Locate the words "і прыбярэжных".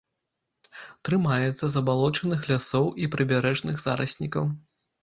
3.05-3.75